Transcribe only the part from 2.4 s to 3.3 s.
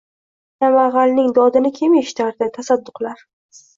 tasadduqlar!